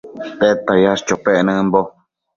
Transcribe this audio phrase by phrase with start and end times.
[0.39, 1.81] ¿Tedta yash chopec nëmbo?